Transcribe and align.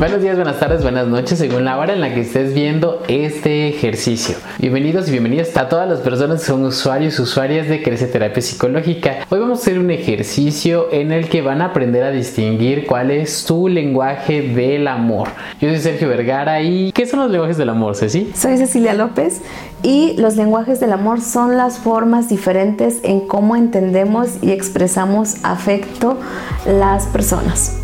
Buenos 0.00 0.22
días, 0.22 0.36
buenas 0.36 0.58
tardes, 0.58 0.82
buenas 0.82 1.06
noches, 1.08 1.38
según 1.38 1.66
la 1.66 1.76
hora 1.76 1.92
en 1.92 2.00
la 2.00 2.14
que 2.14 2.22
estés 2.22 2.54
viendo 2.54 3.02
este 3.06 3.68
ejercicio. 3.68 4.34
Bienvenidos 4.58 5.06
y 5.08 5.10
bienvenidas 5.10 5.54
a 5.58 5.68
todas 5.68 5.86
las 5.86 6.00
personas 6.00 6.40
que 6.40 6.46
son 6.46 6.64
usuarios 6.64 7.18
y 7.18 7.22
usuarias 7.22 7.68
de 7.68 7.82
Crece 7.82 8.06
Terapia 8.06 8.40
Psicológica. 8.40 9.26
Hoy 9.28 9.40
vamos 9.40 9.58
a 9.58 9.60
hacer 9.60 9.78
un 9.78 9.90
ejercicio 9.90 10.90
en 10.90 11.12
el 11.12 11.28
que 11.28 11.42
van 11.42 11.60
a 11.60 11.66
aprender 11.66 12.02
a 12.02 12.12
distinguir 12.12 12.86
cuál 12.86 13.10
es 13.10 13.44
tu 13.44 13.68
lenguaje 13.68 14.40
del 14.40 14.88
amor. 14.88 15.28
Yo 15.60 15.68
soy 15.68 15.78
Sergio 15.80 16.08
Vergara 16.08 16.62
y 16.62 16.92
¿qué 16.92 17.04
son 17.04 17.20
los 17.20 17.30
lenguajes 17.30 17.58
del 17.58 17.68
amor, 17.68 17.94
Ceci? 17.94 18.32
Soy 18.34 18.56
Cecilia 18.56 18.94
López 18.94 19.42
y 19.82 20.14
los 20.16 20.34
lenguajes 20.36 20.80
del 20.80 20.94
amor 20.94 21.20
son 21.20 21.58
las 21.58 21.78
formas 21.78 22.30
diferentes 22.30 23.00
en 23.02 23.20
cómo 23.20 23.54
entendemos 23.54 24.42
y 24.42 24.52
expresamos 24.52 25.44
afecto 25.44 26.16
las 26.64 27.04
personas. 27.08 27.79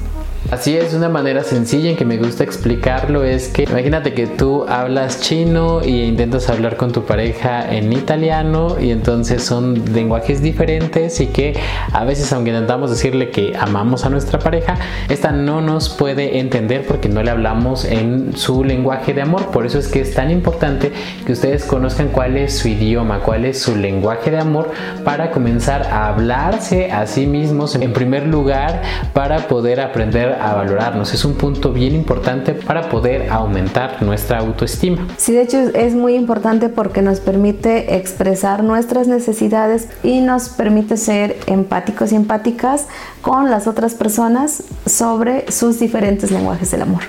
Así 0.51 0.77
es, 0.77 0.95
una 0.95 1.09
manera 1.09 1.43
sencilla 1.43 1.91
en 1.91 1.97
que 1.97 2.05
me 2.05 2.19
gusta 2.19 2.45
explicarlo 2.45 3.25
es 3.25 3.49
que 3.49 3.65
imagínate 3.65 4.15
que 4.15 4.29
tú 4.29 4.65
hablas 4.69 5.21
chino 5.21 5.85
y 5.85 6.05
intentas 6.05 6.49
hablar 6.49 6.77
con 6.77 6.93
tu 6.93 7.05
pareja 7.05 7.75
en 7.75 7.93
italiano 7.93 8.77
y 8.81 8.93
entonces 8.93 9.43
son 9.43 9.93
lenguajes 9.93 10.41
diferentes 10.43 11.21
y 11.21 11.27
que 11.27 11.59
a 11.93 12.05
veces 12.05 12.33
aunque 12.33 12.51
intentamos 12.51 12.91
decirle 12.91 13.31
que 13.31 13.55
amamos 13.59 14.05
a 14.05 14.09
nuestra 14.09 14.39
pareja, 14.39 14.77
esta 15.09 15.33
no 15.33 15.61
nos 15.61 15.89
puede 15.89 16.39
entender 16.39 16.87
porque 16.87 17.09
no 17.09 17.25
le 17.25 17.33
hablamos 17.33 17.85
en 17.85 18.37
su 18.37 18.63
lenguaje 18.63 19.15
de 19.15 19.23
amor. 19.23 19.47
Por 19.51 19.67
eso 19.67 19.81
es 19.81 19.89
que 19.89 20.01
es 20.01 20.15
tan 20.15 20.31
importante 20.31 20.93
que 21.27 21.33
ustedes 21.33 21.65
conozcan 21.65 22.09
cuál 22.09 22.37
es 22.37 22.57
su 22.57 22.69
idioma, 22.69 23.19
cuál 23.19 23.47
es 23.47 23.61
su 23.61 23.75
lenguaje 23.75 24.31
de 24.31 24.39
amor 24.39 24.71
para 25.03 25.33
comenzar 25.33 25.83
a 25.83 26.07
hablarse 26.07 26.93
a 26.93 27.05
sí 27.09 27.27
mismos 27.27 27.75
en 27.75 27.93
primer 27.93 28.29
lugar 28.29 28.83
para 29.13 29.49
poder 29.49 29.81
aprender 29.81 30.36
a 30.45 30.55
valorarnos. 30.55 31.13
Es 31.15 31.25
un 31.25 31.35
punto 31.35 31.73
bien 31.73 31.95
importante 31.95 32.55
para 32.55 32.89
poder 32.89 33.31
aumentar 33.31 34.03
nuestra 34.03 34.39
autoestima. 34.39 35.07
Sí, 35.17 35.33
de 35.33 35.43
hecho 35.43 35.59
es 35.59 35.95
muy 35.95 36.15
importante 36.15 36.69
porque 36.69 37.03
nos 37.03 37.21
permite 37.21 37.97
expresar 37.97 38.63
nuestras 38.63 39.09
necesidades 39.09 39.89
y 40.03 40.21
nos 40.21 40.49
permite 40.49 40.97
ser 40.97 41.37
empáticos 41.47 42.13
y 42.13 42.17
empáticas 42.17 42.87
con 43.23 43.51
las 43.51 43.67
otras 43.67 43.95
personas 43.95 44.63
sobre 44.87 45.51
sus 45.51 45.79
diferentes 45.79 46.31
lenguajes 46.31 46.71
del 46.71 46.83
amor. 46.83 47.03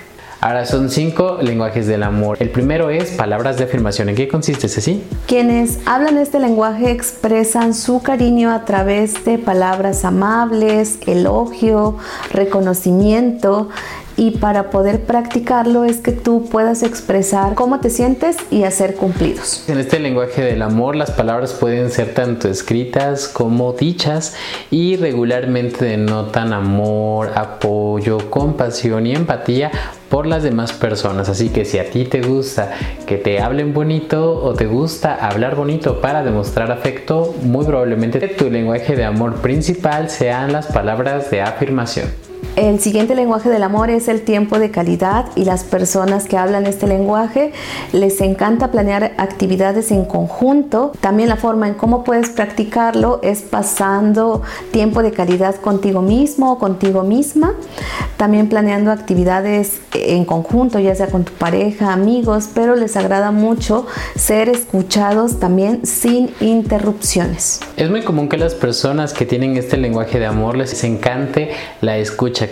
Ahora 0.48 0.66
son 0.66 0.90
cinco 0.90 1.40
lenguajes 1.42 1.88
del 1.88 2.04
amor. 2.04 2.38
El 2.40 2.50
primero 2.52 2.90
es 2.90 3.12
palabras 3.12 3.58
de 3.58 3.66
afirmación. 3.66 4.08
¿En 4.08 4.16
qué 4.16 4.30
consiste 4.30 4.68
ese 4.68 5.02
Quienes 5.26 5.80
hablan 5.86 6.18
este 6.18 6.40
lenguaje 6.40 6.90
expresan 6.90 7.74
su 7.74 8.02
cariño 8.02 8.50
a 8.52 8.64
través 8.64 9.26
de 9.26 9.40
palabras 9.40 10.06
amables, 10.06 11.00
elogio, 11.06 11.98
reconocimiento 12.32 13.68
y 14.18 14.32
para 14.32 14.72
poder 14.72 15.02
practicarlo 15.02 15.86
es 15.86 15.98
que 15.98 16.12
tú 16.12 16.46
puedas 16.50 16.82
expresar 16.82 17.54
cómo 17.54 17.80
te 17.80 17.92
sientes 17.92 18.36
y 18.50 18.64
hacer 18.64 18.96
cumplidos. 18.96 19.64
En 19.70 19.78
este 19.78 20.00
lenguaje 20.00 20.42
del 20.42 20.64
amor 20.64 20.96
las 20.96 21.12
palabras 21.12 21.54
pueden 21.54 21.92
ser 21.92 22.16
tanto 22.16 22.50
escritas 22.50 23.28
como 23.28 23.74
dichas 23.74 24.36
y 24.72 24.96
regularmente 24.98 25.86
denotan 25.86 26.52
amor, 26.52 27.32
apoyo, 27.36 28.30
compasión 28.32 29.06
y 29.06 29.14
empatía 29.14 29.72
por 30.10 30.26
las 30.26 30.42
demás 30.42 30.74
personas. 30.74 31.30
Así 31.30 31.50
que 31.50 31.64
si 31.64 31.78
a 31.78 31.90
ti 31.90 32.06
te 32.06 32.22
gusta 32.22 32.72
que 33.06 33.18
te 33.18 33.40
hablen 33.40 33.74
bonito 33.74 34.42
o 34.44 34.56
te 34.56 34.66
gusta 34.66 35.16
hablar 35.16 35.56
bonito 35.56 36.02
para 36.02 36.24
demostrar 36.24 36.72
afecto, 36.72 37.36
muy 37.44 37.66
probablemente 37.66 38.28
tu 38.30 38.50
lenguaje 38.50 38.96
de 38.96 39.06
amor 39.06 39.36
principal 39.36 40.10
sean 40.10 40.52
las 40.52 40.68
palabras 40.68 41.30
de 41.30 41.42
afirmación. 41.42 42.27
El 42.58 42.80
siguiente 42.80 43.14
lenguaje 43.14 43.52
del 43.52 43.62
amor 43.62 43.92
es 43.92 44.08
el 44.08 44.24
tiempo 44.24 44.58
de 44.58 44.72
calidad 44.72 45.28
y 45.36 45.46
las 45.46 45.64
personas 45.64 46.26
que 46.26 46.38
hablan 46.38 46.66
este 46.66 46.88
lenguaje 46.88 47.54
les 47.94 48.20
encanta 48.20 48.72
planear 48.72 49.14
actividades 49.18 49.92
en 49.92 50.06
conjunto. 50.06 50.92
También 51.00 51.30
la 51.30 51.36
forma 51.36 51.68
en 51.68 51.76
cómo 51.76 52.04
puedes 52.04 52.32
practicarlo 52.32 53.20
es 53.22 53.44
pasando 53.44 54.42
tiempo 54.72 55.04
de 55.04 55.12
calidad 55.12 55.54
contigo 55.58 56.02
mismo 56.02 56.52
o 56.52 56.58
contigo 56.58 57.04
misma. 57.04 57.54
También 58.18 58.50
planeando 58.50 58.92
actividades 58.92 59.80
en 59.94 60.26
conjunto, 60.26 60.80
ya 60.80 60.96
sea 60.96 61.10
con 61.10 61.26
tu 61.26 61.34
pareja, 61.34 61.94
amigos, 61.94 62.50
pero 62.56 62.76
les 62.76 62.98
agrada 62.98 63.30
mucho 63.30 63.86
ser 64.16 64.50
escuchados 64.50 65.40
también 65.40 65.86
sin 65.86 66.32
interrupciones. 66.40 67.60
Es 67.76 67.92
muy 67.92 68.02
común 68.02 68.28
que 68.28 68.38
las 68.38 68.56
personas 68.56 69.14
que 69.14 69.28
tienen 69.28 69.56
este 69.58 69.78
lenguaje 69.78 70.18
de 70.18 70.26
amor 70.26 70.58
les 70.58 70.84
encante 70.84 71.52
la 71.82 72.00
escucha 72.00 72.47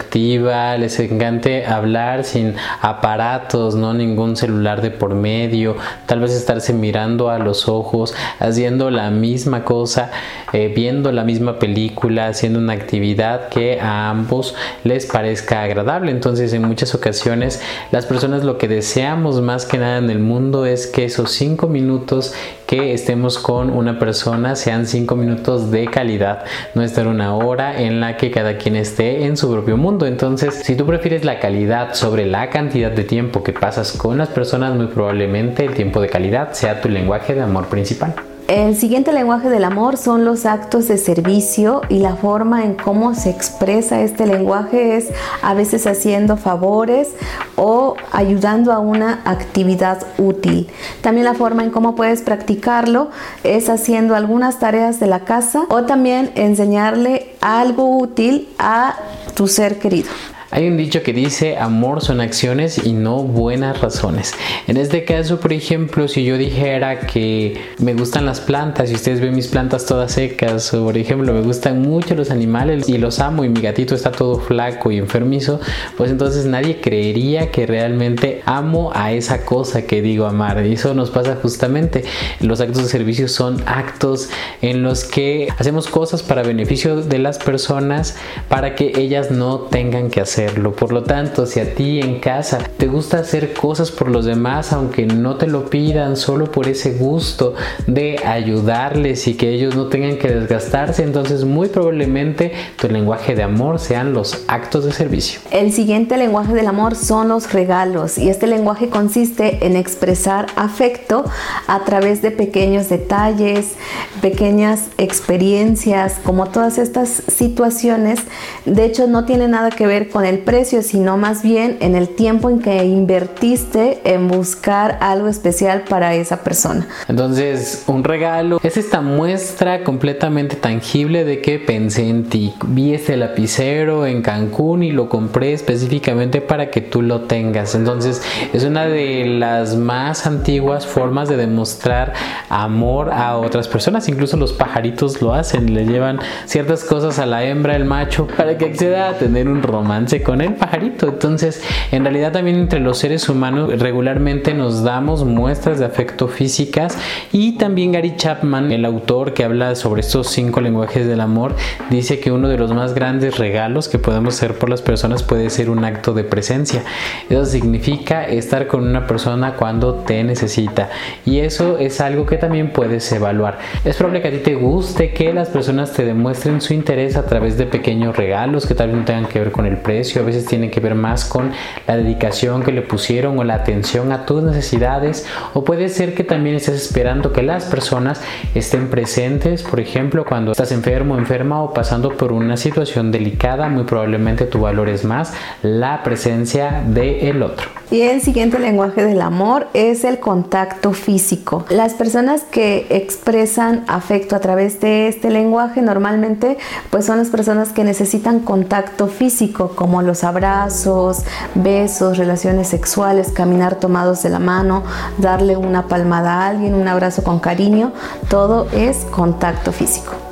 les 0.77 0.99
encante 0.99 1.65
hablar 1.65 2.23
sin 2.23 2.55
aparatos, 2.81 3.75
no 3.75 3.93
ningún 3.93 4.35
celular 4.35 4.81
de 4.81 4.91
por 4.91 5.15
medio, 5.15 5.75
tal 6.05 6.19
vez 6.19 6.31
estarse 6.31 6.73
mirando 6.73 7.29
a 7.29 7.39
los 7.39 7.67
ojos, 7.67 8.13
haciendo 8.39 8.91
la 8.91 9.09
misma 9.09 9.63
cosa, 9.63 10.11
eh, 10.53 10.71
viendo 10.75 11.11
la 11.11 11.23
misma 11.23 11.59
película, 11.59 12.27
haciendo 12.27 12.59
una 12.59 12.73
actividad 12.73 13.49
que 13.49 13.79
a 13.79 14.09
ambos 14.09 14.55
les 14.83 15.05
parezca 15.05 15.63
agradable. 15.63 16.11
Entonces 16.11 16.53
en 16.53 16.63
muchas 16.63 16.95
ocasiones 16.95 17.61
las 17.91 18.05
personas 18.05 18.43
lo 18.43 18.57
que 18.57 18.67
deseamos 18.67 19.41
más 19.41 19.65
que 19.65 19.77
nada 19.77 19.97
en 19.97 20.09
el 20.09 20.19
mundo 20.19 20.65
es 20.65 20.87
que 20.87 21.05
esos 21.05 21.31
cinco 21.31 21.67
minutos 21.67 22.33
que 22.65 22.93
estemos 22.93 23.37
con 23.37 23.69
una 23.69 23.99
persona 23.99 24.55
sean 24.55 24.87
cinco 24.87 25.15
minutos 25.15 25.71
de 25.71 25.85
calidad, 25.85 26.43
no 26.73 26.81
estar 26.83 27.07
una 27.07 27.35
hora 27.35 27.81
en 27.81 27.99
la 27.99 28.17
que 28.17 28.31
cada 28.31 28.57
quien 28.57 28.75
esté 28.75 29.25
en 29.25 29.37
su 29.37 29.51
propio 29.51 29.77
mundo. 29.77 30.05
Entonces, 30.05 30.55
si 30.63 30.75
tú 30.75 30.85
prefieres 30.85 31.25
la 31.25 31.39
calidad 31.39 31.93
sobre 31.93 32.25
la 32.25 32.49
cantidad 32.49 32.91
de 32.91 33.03
tiempo 33.03 33.43
que 33.43 33.53
pasas 33.53 33.91
con 33.93 34.17
las 34.17 34.29
personas, 34.29 34.75
muy 34.75 34.87
probablemente 34.87 35.65
el 35.65 35.73
tiempo 35.73 36.01
de 36.01 36.09
calidad 36.09 36.53
sea 36.53 36.81
tu 36.81 36.89
lenguaje 36.89 37.35
de 37.35 37.41
amor 37.41 37.67
principal. 37.67 38.15
El 38.47 38.75
siguiente 38.75 39.11
lenguaje 39.11 39.49
del 39.49 39.63
amor 39.63 39.97
son 39.97 40.23
los 40.23 40.45
actos 40.45 40.87
de 40.87 40.99
servicio 40.99 41.81
y 41.89 41.97
la 41.97 42.15
forma 42.15 42.63
en 42.63 42.75
cómo 42.75 43.15
se 43.15 43.31
expresa 43.31 44.01
este 44.01 44.27
lenguaje 44.27 44.97
es 44.97 45.09
a 45.41 45.55
veces 45.55 45.87
haciendo 45.87 46.37
favores 46.37 47.09
o 47.55 47.95
ayudando 48.11 48.71
a 48.71 48.77
una 48.77 49.21
actividad 49.25 50.05
útil. 50.19 50.67
También 51.01 51.25
la 51.25 51.33
forma 51.33 51.63
en 51.63 51.71
cómo 51.71 51.95
puedes 51.95 52.21
practicarlo 52.21 53.09
es 53.43 53.67
haciendo 53.67 54.15
algunas 54.15 54.59
tareas 54.59 54.99
de 54.99 55.07
la 55.07 55.21
casa 55.21 55.65
o 55.69 55.85
también 55.85 56.31
enseñarle 56.35 57.33
algo 57.41 57.97
útil 57.97 58.47
a 58.59 58.95
tu 59.33 59.47
ser 59.47 59.79
querido. 59.79 60.09
Hay 60.55 60.69
un 60.69 60.77
dicho 60.77 61.03
que 61.03 61.11
dice 61.11 61.57
amor 61.57 62.01
son 62.01 62.21
acciones 62.21 62.85
y 62.85 62.93
no 62.93 63.23
buenas 63.23 63.81
razones. 63.81 64.33
En 64.67 64.77
este 64.77 65.03
caso, 65.03 65.37
por 65.37 65.51
ejemplo, 65.51 66.07
si 66.07 66.23
yo 66.23 66.37
dijera 66.37 67.01
que 67.01 67.59
me 67.77 67.93
gustan 67.93 68.25
las 68.25 68.39
plantas 68.39 68.89
y 68.89 68.93
ustedes 68.93 69.19
ven 69.19 69.35
mis 69.35 69.49
plantas 69.49 69.85
todas 69.85 70.13
secas, 70.13 70.73
o 70.73 70.85
por 70.85 70.97
ejemplo 70.97 71.33
me 71.33 71.41
gustan 71.41 71.81
mucho 71.81 72.15
los 72.15 72.31
animales 72.31 72.87
y 72.87 72.97
los 72.97 73.19
amo 73.19 73.43
y 73.43 73.49
mi 73.49 73.59
gatito 73.59 73.95
está 73.95 74.13
todo 74.13 74.39
flaco 74.39 74.91
y 74.91 74.97
enfermizo, 74.97 75.59
pues 75.97 76.09
entonces 76.09 76.45
nadie 76.45 76.79
creería 76.79 77.51
que 77.51 77.65
realmente 77.65 78.41
amo 78.45 78.93
a 78.95 79.11
esa 79.11 79.43
cosa 79.43 79.81
que 79.81 80.01
digo 80.01 80.25
amar. 80.25 80.65
Y 80.65 80.71
eso 80.71 80.93
nos 80.93 81.11
pasa 81.11 81.35
justamente. 81.35 82.05
Los 82.39 82.61
actos 82.61 82.83
de 82.83 82.87
servicio 82.87 83.27
son 83.27 83.61
actos 83.65 84.29
en 84.61 84.83
los 84.83 85.03
que 85.03 85.49
hacemos 85.57 85.87
cosas 85.87 86.23
para 86.23 86.43
beneficio 86.43 87.01
de 87.01 87.19
las 87.19 87.39
personas 87.39 88.15
para 88.47 88.73
que 88.75 88.93
ellas 88.95 89.31
no 89.31 89.59
tengan 89.59 90.09
que 90.09 90.21
hacer 90.21 90.44
por 90.75 90.91
lo 90.91 91.03
tanto, 91.03 91.45
si 91.45 91.59
a 91.59 91.73
ti 91.73 91.99
en 91.99 92.19
casa 92.19 92.59
te 92.77 92.87
gusta 92.87 93.19
hacer 93.19 93.53
cosas 93.53 93.91
por 93.91 94.09
los 94.09 94.25
demás, 94.25 94.73
aunque 94.73 95.05
no 95.05 95.35
te 95.35 95.47
lo 95.47 95.69
pidan, 95.69 96.17
solo 96.17 96.51
por 96.51 96.67
ese 96.67 96.93
gusto 96.93 97.53
de 97.87 98.19
ayudarles 98.25 99.27
y 99.27 99.35
que 99.35 99.49
ellos 99.49 99.75
no 99.75 99.87
tengan 99.87 100.17
que 100.17 100.29
desgastarse, 100.29 101.03
entonces 101.03 101.43
muy 101.43 101.69
probablemente 101.69 102.51
tu 102.77 102.87
lenguaje 102.87 103.35
de 103.35 103.43
amor 103.43 103.79
sean 103.79 104.13
los 104.13 104.43
actos 104.47 104.85
de 104.85 104.91
servicio. 104.91 105.39
El 105.51 105.71
siguiente 105.71 106.17
lenguaje 106.17 106.53
del 106.53 106.67
amor 106.67 106.95
son 106.95 107.29
los 107.29 107.53
regalos 107.53 108.17
y 108.17 108.29
este 108.29 108.47
lenguaje 108.47 108.89
consiste 108.89 109.65
en 109.65 109.75
expresar 109.75 110.47
afecto 110.55 111.25
a 111.67 111.83
través 111.83 112.21
de 112.21 112.31
pequeños 112.31 112.89
detalles, 112.89 113.73
pequeñas 114.21 114.87
experiencias, 114.97 116.15
como 116.23 116.47
todas 116.47 116.77
estas 116.77 117.23
situaciones. 117.27 118.19
De 118.65 118.85
hecho, 118.85 119.07
no 119.07 119.25
tiene 119.25 119.47
nada 119.47 119.69
que 119.69 119.87
ver 119.87 120.09
con 120.09 120.24
el 120.25 120.39
precio, 120.39 120.81
sino 120.81 121.17
más 121.17 121.43
bien 121.43 121.77
en 121.79 121.95
el 121.95 122.09
tiempo 122.09 122.49
en 122.49 122.59
que 122.59 122.83
invertiste 122.83 124.01
en 124.03 124.27
buscar 124.27 124.97
algo 125.01 125.27
especial 125.27 125.83
para 125.87 126.15
esa 126.15 126.43
persona. 126.43 126.87
Entonces, 127.07 127.83
un 127.87 128.03
regalo 128.03 128.59
es 128.63 128.77
esta 128.77 129.01
muestra 129.01 129.83
completamente 129.83 130.55
tangible 130.55 131.23
de 131.23 131.41
que 131.41 131.59
pensé 131.59 132.09
en 132.09 132.25
ti. 132.25 132.53
Vi 132.65 132.93
este 132.93 133.17
lapicero 133.17 134.05
en 134.05 134.21
Cancún 134.21 134.83
y 134.83 134.91
lo 134.91 135.09
compré 135.09 135.53
específicamente 135.53 136.41
para 136.41 136.69
que 136.69 136.81
tú 136.81 137.01
lo 137.01 137.21
tengas. 137.21 137.75
Entonces, 137.75 138.21
es 138.53 138.63
una 138.63 138.85
de 138.85 139.25
las 139.25 139.75
más 139.75 140.25
antiguas 140.25 140.85
formas 140.85 141.29
de 141.29 141.37
demostrar 141.37 142.13
amor 142.49 143.11
a 143.11 143.37
otras 143.37 143.67
personas. 143.67 144.07
Incluso 144.09 144.37
los 144.37 144.53
pajaritos 144.53 145.21
lo 145.21 145.33
hacen, 145.33 145.73
le 145.73 145.85
llevan 145.85 146.19
ciertas 146.45 146.83
cosas 146.83 147.19
a 147.19 147.25
la 147.25 147.43
hembra, 147.43 147.75
el 147.75 147.85
macho, 147.85 148.27
para 148.37 148.57
que 148.57 148.65
acceda 148.65 149.09
a 149.09 149.17
tener 149.17 149.47
un 149.47 149.61
romance 149.61 150.14
este 150.15 150.23
con 150.23 150.41
el 150.41 150.53
pajarito. 150.53 151.07
Entonces, 151.07 151.61
en 151.91 152.03
realidad 152.03 152.31
también 152.31 152.57
entre 152.57 152.79
los 152.79 152.97
seres 152.97 153.27
humanos 153.29 153.77
regularmente 153.79 154.53
nos 154.53 154.83
damos 154.83 155.25
muestras 155.25 155.79
de 155.79 155.85
afecto 155.85 156.27
físicas 156.27 156.97
y 157.31 157.57
también 157.57 157.91
Gary 157.91 158.15
Chapman, 158.15 158.71
el 158.71 158.85
autor 158.85 159.33
que 159.33 159.43
habla 159.43 159.75
sobre 159.75 160.01
estos 160.01 160.27
cinco 160.27 160.61
lenguajes 160.61 161.07
del 161.07 161.21
amor, 161.21 161.55
dice 161.89 162.19
que 162.19 162.31
uno 162.31 162.47
de 162.47 162.57
los 162.57 162.73
más 162.73 162.93
grandes 162.93 163.37
regalos 163.37 163.89
que 163.89 163.99
podemos 163.99 164.35
hacer 164.35 164.55
por 164.55 164.69
las 164.69 164.81
personas 164.81 165.23
puede 165.23 165.49
ser 165.49 165.69
un 165.69 165.83
acto 165.83 166.13
de 166.13 166.23
presencia. 166.23 166.83
Eso 167.29 167.45
significa 167.45 168.25
estar 168.25 168.67
con 168.67 168.87
una 168.87 169.07
persona 169.07 169.55
cuando 169.55 169.95
te 169.95 170.23
necesita 170.23 170.89
y 171.25 171.39
eso 171.39 171.77
es 171.77 172.01
algo 172.01 172.25
que 172.25 172.37
también 172.37 172.71
puedes 172.71 173.11
evaluar. 173.11 173.59
Es 173.83 173.97
probable 173.97 174.21
que 174.21 174.27
a 174.29 174.31
ti 174.31 174.37
te 174.37 174.55
guste 174.55 175.11
que 175.11 175.33
las 175.33 175.49
personas 175.49 175.93
te 175.93 176.05
demuestren 176.05 176.61
su 176.61 176.73
interés 176.73 177.17
a 177.17 177.25
través 177.25 177.57
de 177.57 177.65
pequeños 177.65 178.15
regalos 178.15 178.65
que 178.65 178.75
tal 178.75 178.89
vez 178.89 178.97
no 178.97 179.05
tengan 179.05 179.25
que 179.25 179.39
ver 179.39 179.51
con 179.51 179.65
el 179.65 179.77
precio, 179.77 180.04
a 180.19 180.21
veces 180.21 180.45
tienen 180.45 180.71
que 180.71 180.79
ver 180.79 180.95
más 180.95 181.25
con 181.25 181.51
la 181.87 181.97
dedicación 181.97 182.63
que 182.63 182.71
le 182.71 182.81
pusieron 182.81 183.37
o 183.39 183.43
la 183.43 183.55
atención 183.55 184.11
a 184.11 184.25
tus 184.25 184.43
necesidades 184.43 185.25
o 185.53 185.63
puede 185.63 185.89
ser 185.89 186.13
que 186.13 186.23
también 186.23 186.55
estés 186.55 186.75
esperando 186.75 187.33
que 187.33 187.43
las 187.43 187.65
personas 187.65 188.21
estén 188.53 188.89
presentes, 188.89 189.63
por 189.63 189.79
ejemplo, 189.79 190.25
cuando 190.25 190.51
estás 190.51 190.71
enfermo, 190.71 191.17
enferma 191.17 191.61
o 191.61 191.73
pasando 191.73 192.15
por 192.15 192.31
una 192.31 192.57
situación 192.57 193.11
delicada, 193.11 193.67
muy 193.69 193.83
probablemente 193.83 194.45
tu 194.45 194.59
valor 194.59 194.89
es 194.89 195.03
más 195.03 195.33
la 195.61 196.03
presencia 196.03 196.83
del 196.85 197.41
otro. 197.43 197.69
Y 197.91 198.01
el 198.01 198.21
siguiente 198.21 198.57
lenguaje 198.59 199.03
del 199.03 199.21
amor 199.21 199.67
es 199.73 200.03
el 200.03 200.19
contacto 200.19 200.93
físico. 200.93 201.65
Las 201.69 201.93
personas 201.93 202.41
que 202.41 202.87
expresan 202.89 203.83
afecto 203.87 204.35
a 204.35 204.39
través 204.39 204.79
de 204.81 205.07
este 205.07 205.29
lenguaje 205.29 205.81
normalmente 205.81 206.57
pues 206.89 207.05
son 207.05 207.19
las 207.19 207.29
personas 207.29 207.69
que 207.69 207.83
necesitan 207.83 208.39
contacto 208.39 209.07
físico 209.07 209.73
como 209.75 209.94
los 210.01 210.23
abrazos, 210.23 211.23
besos, 211.55 212.17
relaciones 212.17 212.67
sexuales, 212.67 213.31
caminar 213.31 213.75
tomados 213.75 214.23
de 214.23 214.29
la 214.29 214.39
mano, 214.39 214.83
darle 215.17 215.57
una 215.57 215.87
palmada 215.87 216.33
a 216.33 216.47
alguien, 216.47 216.73
un 216.73 216.87
abrazo 216.87 217.23
con 217.23 217.39
cariño, 217.39 217.91
todo 218.29 218.67
es 218.71 219.05
contacto 219.11 219.71
físico. 219.71 220.24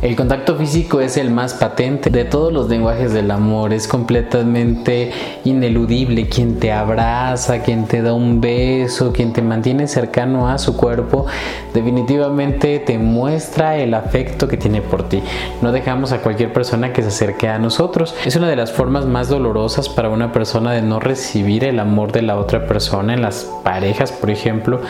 El 0.00 0.14
contacto 0.14 0.54
físico 0.54 1.00
es 1.00 1.16
el 1.16 1.32
más 1.32 1.54
patente 1.54 2.08
de 2.08 2.24
todos 2.24 2.52
los 2.52 2.68
lenguajes 2.68 3.12
del 3.12 3.32
amor, 3.32 3.72
es 3.72 3.88
completamente 3.88 5.10
ineludible. 5.44 6.28
Quien 6.28 6.60
te 6.60 6.70
abraza, 6.70 7.62
quien 7.62 7.86
te 7.86 8.00
da 8.00 8.12
un 8.12 8.40
beso, 8.40 9.12
quien 9.12 9.32
te 9.32 9.42
mantiene 9.42 9.88
cercano 9.88 10.48
a 10.48 10.58
su 10.58 10.76
cuerpo, 10.76 11.26
definitivamente 11.74 12.78
te 12.78 12.96
muestra 12.96 13.76
el 13.76 13.92
afecto 13.92 14.46
que 14.46 14.56
tiene 14.56 14.82
por 14.82 15.08
ti. 15.08 15.20
No 15.62 15.72
dejamos 15.72 16.12
a 16.12 16.18
cualquier 16.18 16.52
persona 16.52 16.92
que 16.92 17.02
se 17.02 17.08
acerque 17.08 17.48
a 17.48 17.58
nosotros. 17.58 18.14
Es 18.24 18.36
una 18.36 18.48
de 18.48 18.54
las 18.54 18.70
formas 18.70 19.04
más 19.04 19.28
dolorosas 19.28 19.88
para 19.88 20.10
una 20.10 20.32
persona 20.32 20.70
de 20.70 20.82
no 20.82 21.00
recibir 21.00 21.64
el 21.64 21.80
amor 21.80 22.12
de 22.12 22.22
la 22.22 22.38
otra 22.38 22.68
persona. 22.68 23.14
En 23.14 23.22
las 23.22 23.50
parejas, 23.64 24.12
por 24.12 24.30
ejemplo, 24.30 24.80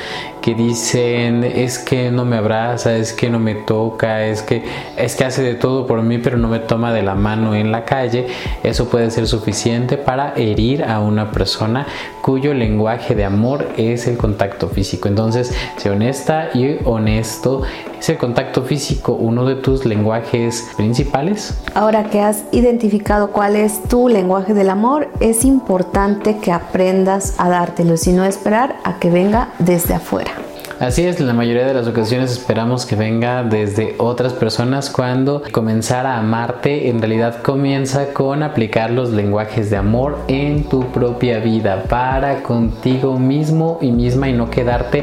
que 0.42 0.54
dicen 0.54 1.44
es 1.44 1.78
que 1.78 2.10
no 2.10 2.26
me 2.26 2.36
abraza, 2.36 2.94
es 2.94 3.14
que 3.14 3.30
no 3.30 3.38
me 3.38 3.54
toca, 3.54 4.26
es 4.26 4.42
que 4.42 4.64
es 4.98 5.16
que 5.16 5.24
hace 5.24 5.42
de 5.42 5.54
todo 5.54 5.86
por 5.86 6.02
mí 6.02 6.18
pero 6.18 6.36
no 6.36 6.48
me 6.48 6.58
toma 6.58 6.92
de 6.92 7.02
la 7.02 7.14
mano 7.14 7.54
en 7.54 7.72
la 7.72 7.84
calle, 7.84 8.26
eso 8.62 8.88
puede 8.88 9.10
ser 9.10 9.26
suficiente 9.26 9.96
para 9.96 10.34
herir 10.34 10.84
a 10.84 11.00
una 11.00 11.30
persona 11.30 11.86
cuyo 12.22 12.52
lenguaje 12.54 13.14
de 13.14 13.24
amor 13.24 13.66
es 13.76 14.06
el 14.06 14.16
contacto 14.16 14.68
físico. 14.68 15.08
Entonces, 15.08 15.54
sé 15.76 15.90
honesta 15.90 16.50
y 16.54 16.78
honesto. 16.84 17.62
¿Es 17.98 18.08
el 18.10 18.18
contacto 18.18 18.62
físico 18.62 19.14
uno 19.14 19.44
de 19.44 19.56
tus 19.56 19.84
lenguajes 19.84 20.68
principales? 20.76 21.58
Ahora 21.74 22.04
que 22.04 22.20
has 22.20 22.44
identificado 22.52 23.32
cuál 23.32 23.56
es 23.56 23.82
tu 23.84 24.08
lenguaje 24.08 24.54
del 24.54 24.70
amor, 24.70 25.08
es 25.20 25.44
importante 25.44 26.38
que 26.38 26.52
aprendas 26.52 27.34
a 27.38 27.48
dártelo, 27.48 27.94
y 28.04 28.10
no 28.10 28.24
esperar 28.24 28.76
a 28.84 28.98
que 28.98 29.10
venga 29.10 29.48
desde 29.58 29.94
afuera. 29.94 30.47
Así 30.80 31.04
es, 31.04 31.18
en 31.18 31.26
la 31.26 31.32
mayoría 31.32 31.66
de 31.66 31.74
las 31.74 31.88
ocasiones 31.88 32.30
esperamos 32.30 32.86
que 32.86 32.94
venga 32.94 33.42
desde 33.42 33.96
otras 33.98 34.32
personas 34.32 34.90
cuando 34.90 35.42
comenzar 35.50 36.06
a 36.06 36.18
amarte 36.18 36.88
en 36.88 37.00
realidad 37.00 37.42
comienza 37.42 38.12
con 38.14 38.44
aplicar 38.44 38.92
los 38.92 39.10
lenguajes 39.10 39.70
de 39.70 39.76
amor 39.76 40.18
en 40.28 40.68
tu 40.68 40.84
propia 40.92 41.40
vida 41.40 41.82
para 41.88 42.44
contigo 42.44 43.18
mismo 43.18 43.80
y 43.82 43.90
misma 43.90 44.28
y 44.28 44.34
no 44.34 44.50
quedarte 44.50 45.02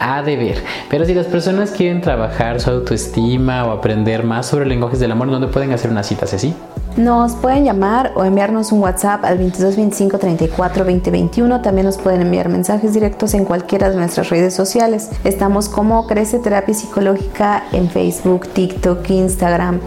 a 0.00 0.22
deber. 0.22 0.62
Pero 0.88 1.04
si 1.04 1.14
las 1.14 1.26
personas 1.26 1.70
quieren 1.70 2.00
trabajar 2.00 2.60
su 2.60 2.70
autoestima 2.70 3.64
o 3.64 3.72
aprender 3.72 4.24
más 4.24 4.46
sobre 4.46 4.66
lenguajes 4.66 5.00
del 5.00 5.12
amor, 5.12 5.30
¿dónde 5.30 5.48
pueden 5.48 5.72
hacer 5.72 5.90
una 5.90 6.02
cita, 6.02 6.26
Ceci? 6.26 6.54
Nos 6.96 7.34
pueden 7.34 7.64
llamar 7.64 8.12
o 8.14 8.24
enviarnos 8.24 8.72
un 8.72 8.80
WhatsApp 8.80 9.22
al 9.26 9.36
22 9.36 9.76
25 9.76 10.18
34 10.18 10.84
20 10.84 11.10
21. 11.10 11.60
También 11.60 11.84
nos 11.84 11.98
pueden 11.98 12.22
enviar 12.22 12.48
mensajes 12.48 12.94
directos 12.94 13.34
en 13.34 13.44
cualquiera 13.44 13.90
de 13.90 13.96
nuestras 13.96 14.30
redes 14.30 14.54
sociales. 14.54 15.10
Estamos 15.24 15.68
como 15.68 16.06
Crece 16.06 16.38
Terapia 16.38 16.72
Psicológica 16.72 17.64
en 17.72 17.90
Facebook, 17.90 18.48
TikTok, 18.48 19.10
Instagram, 19.10 19.80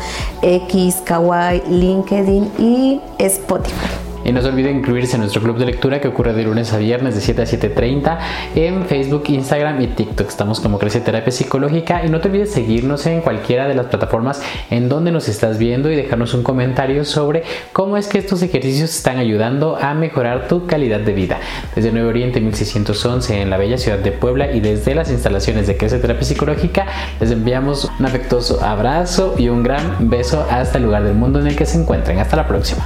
X, 0.43 0.97
Kawaii, 1.03 1.63
LinkedIn 1.67 2.51
y 2.59 3.01
Spotify. 3.17 3.98
Y 4.29 4.31
no 4.31 4.43
se 4.43 4.49
olviden 4.49 4.77
incluirse 4.77 5.15
en 5.15 5.21
nuestro 5.21 5.41
club 5.41 5.57
de 5.57 5.65
lectura 5.65 5.99
que 5.99 6.07
ocurre 6.07 6.33
de 6.33 6.43
lunes 6.43 6.71
a 6.71 6.77
viernes 6.77 7.15
de 7.15 7.21
7 7.21 7.41
a 7.41 7.45
7.30 7.45 8.19
en 8.53 8.85
Facebook, 8.85 9.23
Instagram 9.27 9.81
y 9.81 9.87
TikTok. 9.87 10.27
Estamos 10.27 10.59
como 10.59 10.77
Crece 10.77 11.01
Terapia 11.01 11.31
Psicológica 11.31 12.05
y 12.05 12.09
no 12.09 12.21
te 12.21 12.27
olvides 12.27 12.51
seguirnos 12.51 13.07
en 13.07 13.21
cualquiera 13.21 13.67
de 13.67 13.73
las 13.73 13.87
plataformas 13.87 14.43
en 14.69 14.87
donde 14.87 15.11
nos 15.11 15.27
estás 15.29 15.57
viendo 15.57 15.89
y 15.89 15.95
dejarnos 15.95 16.35
un 16.35 16.43
comentario 16.43 17.05
sobre 17.05 17.41
cómo 17.73 17.97
es 17.97 18.07
que 18.07 18.19
estos 18.19 18.43
ejercicios 18.43 18.95
están 18.95 19.17
ayudando 19.17 19.77
a 19.77 19.95
mejorar 19.95 20.47
tu 20.47 20.67
calidad 20.67 20.99
de 20.99 21.13
vida. 21.13 21.39
Desde 21.75 21.91
Nuevo 21.91 22.09
Oriente 22.09 22.39
1611 22.39 23.41
en 23.41 23.49
la 23.49 23.57
bella 23.57 23.79
ciudad 23.79 23.97
de 23.97 24.11
Puebla 24.11 24.51
y 24.51 24.59
desde 24.59 24.93
las 24.93 25.09
instalaciones 25.09 25.65
de 25.65 25.75
Crece 25.75 25.97
Terapia 25.97 26.23
Psicológica 26.23 26.85
les 27.19 27.31
enviamos 27.31 27.89
un 27.97 28.05
afectuoso 28.05 28.63
abrazo 28.63 29.33
y 29.39 29.49
un 29.49 29.63
gran 29.63 30.07
beso 30.07 30.45
hasta 30.51 30.77
el 30.77 30.83
lugar 30.83 31.03
del 31.03 31.15
mundo 31.15 31.39
en 31.39 31.47
el 31.47 31.55
que 31.55 31.65
se 31.65 31.79
encuentren. 31.79 32.19
Hasta 32.19 32.35
la 32.35 32.47
próxima. 32.47 32.85